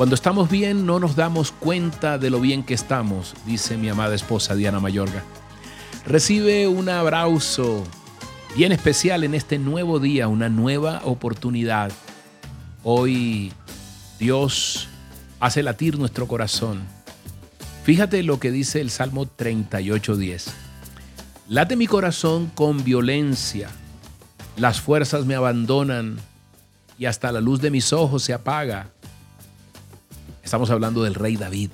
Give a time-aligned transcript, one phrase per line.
[0.00, 4.14] Cuando estamos bien no nos damos cuenta de lo bien que estamos, dice mi amada
[4.14, 5.22] esposa Diana Mayorga.
[6.06, 7.84] Recibe un abrazo
[8.56, 11.92] bien especial en este nuevo día, una nueva oportunidad.
[12.82, 13.52] Hoy
[14.18, 14.88] Dios
[15.38, 16.80] hace latir nuestro corazón.
[17.84, 20.50] Fíjate lo que dice el Salmo 38.10.
[21.46, 23.68] Late mi corazón con violencia,
[24.56, 26.18] las fuerzas me abandonan
[26.98, 28.92] y hasta la luz de mis ojos se apaga.
[30.50, 31.70] Estamos hablando del rey David.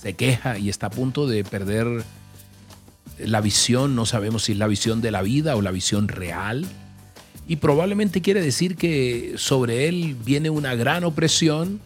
[0.00, 2.04] Se queja y está a punto de perder
[3.18, 6.66] la visión, no sabemos si es la visión de la vida o la visión real.
[7.48, 11.80] Y probablemente quiere decir que sobre él viene una gran opresión,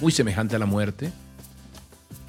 [0.00, 1.12] muy semejante a la muerte,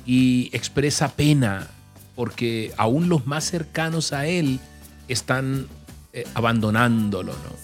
[0.05, 1.69] y expresa pena
[2.13, 4.59] porque aún los más cercanos a él
[5.07, 5.67] están
[6.11, 7.31] eh, abandonándolo.
[7.31, 7.55] ¿no?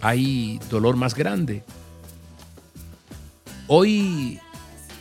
[0.00, 1.62] Hay dolor más grande.
[3.68, 4.40] Hoy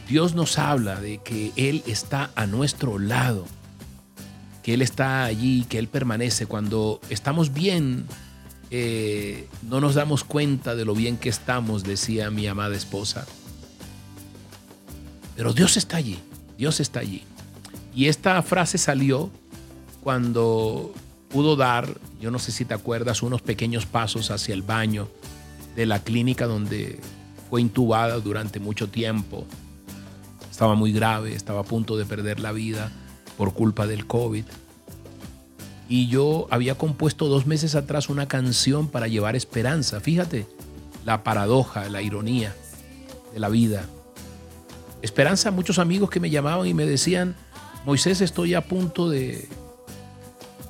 [0.08, 3.45] Dios nos habla de que Él está a nuestro lado,
[4.63, 6.45] que Él está allí, que Él permanece.
[6.45, 8.05] Cuando estamos bien,
[8.72, 13.28] eh, no nos damos cuenta de lo bien que estamos, decía mi amada esposa.
[15.35, 16.19] Pero Dios está allí,
[16.58, 17.23] Dios está allí.
[17.94, 19.30] Y esta frase salió
[20.03, 20.94] cuando
[21.28, 25.09] pudo dar, yo no sé si te acuerdas, unos pequeños pasos hacia el baño
[25.75, 27.02] de la clínica donde
[27.50, 29.45] fue intubada durante mucho tiempo
[30.58, 32.91] estaba muy grave, estaba a punto de perder la vida
[33.38, 34.44] por culpa del COVID.
[35.88, 40.00] Y yo había compuesto dos meses atrás una canción para llevar esperanza.
[40.00, 40.47] Fíjate
[41.05, 42.55] la paradoja, la ironía
[43.35, 43.85] de la vida.
[45.03, 47.35] Esperanza, muchos amigos que me llamaban y me decían,
[47.85, 49.47] Moisés, estoy a punto de,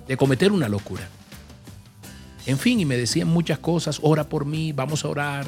[0.06, 1.08] de cometer una locura.
[2.46, 5.48] En fin, y me decían muchas cosas, ora por mí, vamos a orar.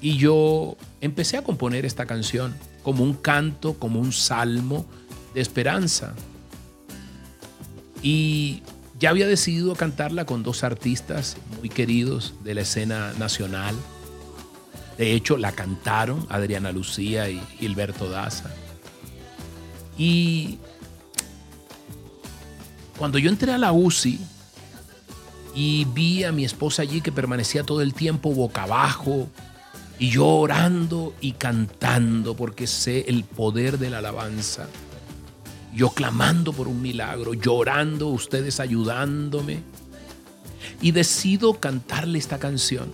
[0.00, 4.86] Y yo empecé a componer esta canción como un canto, como un salmo
[5.34, 6.14] de esperanza.
[8.02, 8.62] Y
[8.98, 13.74] ya había decidido cantarla con dos artistas muy queridos de la escena nacional.
[14.96, 18.50] De hecho, la cantaron Adriana Lucía y Gilberto Daza.
[19.96, 20.58] Y
[22.98, 24.18] cuando yo entré a la UCI
[25.54, 29.28] y vi a mi esposa allí que permanecía todo el tiempo boca abajo,
[30.00, 34.66] y yo orando y cantando porque sé el poder de la alabanza.
[35.74, 39.62] Yo clamando por un milagro, llorando, ustedes ayudándome.
[40.80, 42.90] Y decido cantarle esta canción.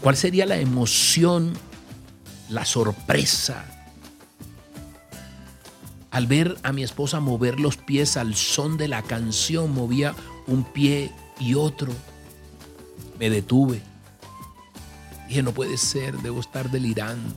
[0.00, 1.52] ¿Cuál sería la emoción,
[2.48, 3.64] la sorpresa
[6.10, 9.72] al ver a mi esposa mover los pies al son de la canción?
[9.72, 10.16] Movía
[10.48, 11.92] un pie y otro.
[13.20, 13.82] Me detuve
[15.28, 17.34] Dije, no puede ser, debo estar delirando.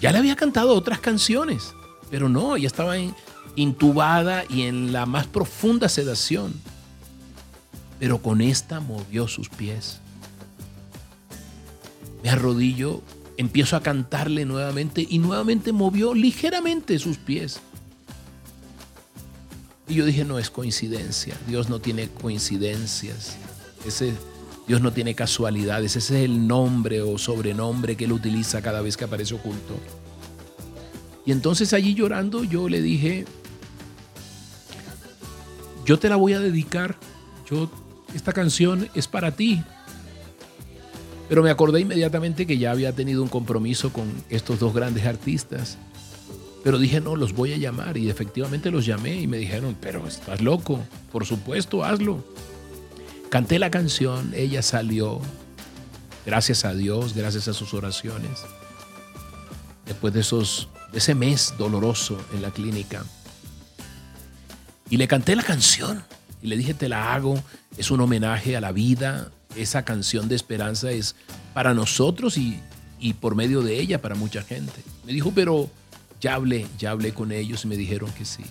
[0.00, 1.74] Ya le había cantado otras canciones,
[2.10, 2.94] pero no, ella estaba
[3.56, 6.54] intubada y en la más profunda sedación.
[7.98, 10.00] Pero con esta movió sus pies.
[12.22, 13.02] Me arrodillo,
[13.36, 17.60] empiezo a cantarle nuevamente y nuevamente movió ligeramente sus pies.
[19.88, 23.36] Y yo dije, no es coincidencia, Dios no tiene coincidencias.
[23.86, 24.14] Ese
[24.66, 28.96] Dios no tiene casualidades, ese es el nombre o sobrenombre que él utiliza cada vez
[28.96, 29.74] que aparece oculto.
[31.24, 33.24] Y entonces allí llorando yo le dije,
[35.84, 36.96] yo te la voy a dedicar,
[37.48, 37.70] yo,
[38.14, 39.62] esta canción es para ti.
[41.28, 45.78] Pero me acordé inmediatamente que ya había tenido un compromiso con estos dos grandes artistas.
[46.62, 47.96] Pero dije, no, los voy a llamar.
[47.96, 50.80] Y efectivamente los llamé y me dijeron, pero estás loco,
[51.12, 52.24] por supuesto, hazlo.
[53.28, 55.20] Canté la canción, ella salió,
[56.24, 58.44] gracias a Dios, gracias a sus oraciones.
[59.84, 63.04] Después de, esos, de ese mes doloroso en la clínica.
[64.88, 66.04] Y le canté la canción
[66.40, 67.42] y le dije, te la hago,
[67.76, 71.16] es un homenaje a la vida, esa canción de esperanza es
[71.52, 72.60] para nosotros y,
[73.00, 74.82] y por medio de ella para mucha gente.
[75.04, 75.68] Me dijo, pero
[76.20, 78.44] ya hablé, ya hablé con ellos y me dijeron que sí.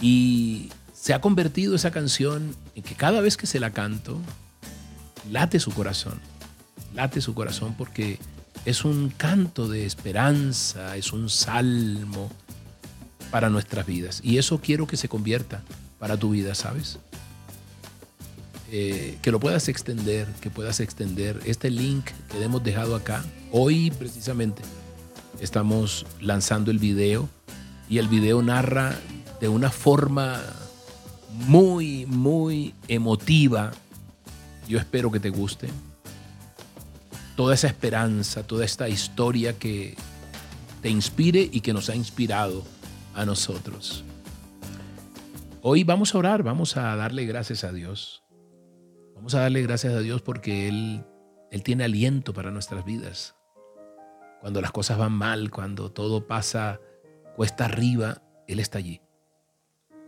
[0.00, 0.70] Y
[1.02, 4.20] se ha convertido esa canción en que cada vez que se la canto,
[5.32, 6.20] late su corazón,
[6.94, 8.20] late su corazón porque
[8.66, 12.30] es un canto de esperanza, es un salmo
[13.32, 14.20] para nuestras vidas.
[14.22, 15.64] Y eso quiero que se convierta
[15.98, 17.00] para tu vida, ¿sabes?
[18.70, 23.24] Eh, que lo puedas extender, que puedas extender este link que hemos dejado acá.
[23.50, 24.62] Hoy precisamente
[25.40, 27.28] estamos lanzando el video
[27.90, 28.94] y el video narra
[29.40, 30.40] de una forma
[31.32, 33.72] muy, muy emotiva.
[34.68, 35.68] Yo espero que te guste.
[37.36, 39.96] toda esa esperanza, toda esta historia que
[40.82, 42.62] te inspire y que nos ha inspirado
[43.14, 44.04] a nosotros.
[45.62, 48.22] Hoy vamos a orar, vamos a darle gracias a Dios.
[49.14, 51.04] Vamos a darle gracias a Dios porque Él,
[51.50, 53.34] Él tiene aliento para nuestras vidas.
[54.40, 56.80] Cuando las cosas van mal, cuando todo pasa
[57.36, 59.00] cuesta arriba, Él está allí.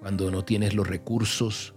[0.04, 1.72] Cuando no tienes los recursos,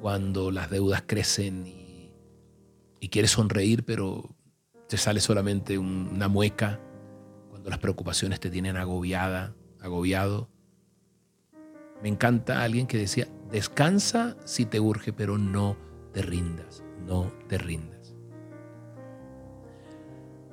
[0.00, 4.36] cuando las deudas crecen y, quieres sonreír, pero
[4.88, 6.80] te sale solamente una mueca,
[7.50, 10.48] cuando las preocupaciones te tienen agobiada, agobiado.
[12.00, 15.76] Me encanta alguien que decía, descansa si te urge, pero no
[16.12, 18.14] te rindas, no te rindas.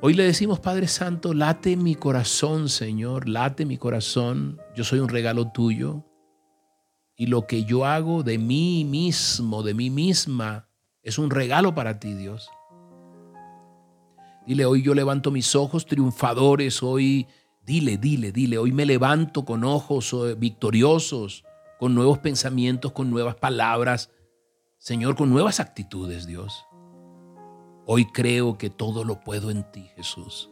[0.01, 5.09] Hoy le decimos, Padre Santo, late mi corazón, Señor, late mi corazón, yo soy un
[5.09, 6.03] regalo tuyo,
[7.21, 10.67] y lo que yo hago de mí mismo, de mí misma,
[11.03, 12.49] es un regalo para ti, Dios.
[14.47, 17.27] Dile, hoy yo levanto mis ojos triunfadores, hoy,
[17.63, 21.45] dile, dile, dile, hoy me levanto con ojos eh, victoriosos,
[21.77, 24.09] con nuevos pensamientos, con nuevas palabras,
[24.79, 26.65] Señor, con nuevas actitudes, Dios.
[27.85, 30.49] Hoy creo que todo lo puedo en ti, Jesús.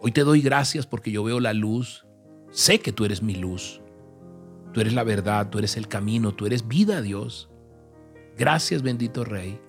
[0.00, 2.04] Hoy te doy gracias porque yo veo la luz,
[2.50, 3.80] sé que tú eres mi luz.
[4.74, 7.48] Tú eres la verdad, tú eres el camino, tú eres vida, Dios.
[8.36, 9.60] Gracias, bendito Rey.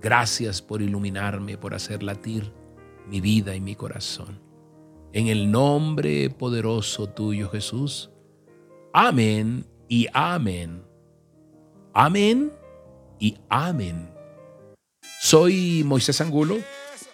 [0.00, 2.52] Gracias por iluminarme, por hacer latir
[3.08, 4.40] mi vida y mi corazón.
[5.12, 8.10] En el nombre poderoso tuyo, Jesús.
[8.92, 10.84] Amén y amén.
[11.92, 12.52] Amén
[13.18, 14.08] y amén.
[15.20, 16.58] Soy Moisés Angulo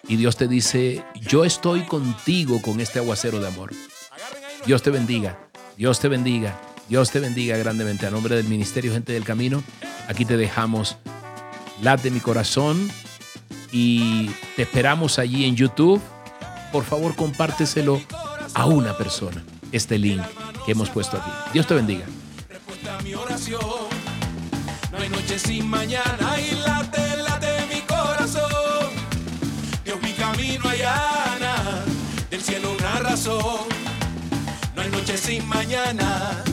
[0.07, 3.71] y Dios te dice, yo estoy contigo con este aguacero de amor.
[4.67, 6.70] Dios te bendiga, Dios te bendiga.
[6.91, 8.05] Dios te bendiga grandemente.
[8.05, 9.63] A nombre del Ministerio Gente del Camino,
[10.09, 10.97] aquí te dejamos
[11.81, 12.91] Late mi corazón
[13.71, 14.27] y
[14.57, 16.01] te esperamos allí en YouTube.
[16.73, 18.01] Por favor, compárteselo
[18.53, 19.41] a una persona,
[19.71, 20.21] este link
[20.65, 21.31] que hemos puesto aquí.
[21.53, 22.03] Dios te bendiga.
[23.05, 23.61] mi oración.
[24.91, 28.91] No hay noche sin mañana y mi corazón.
[29.85, 30.65] Dios mi camino
[32.29, 33.61] del cielo una razón.
[34.75, 36.43] No hay noche sin mañana.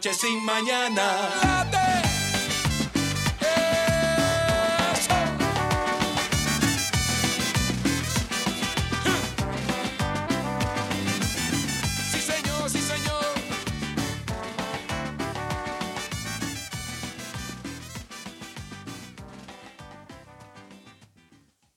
[0.00, 1.99] Noche sin mañana.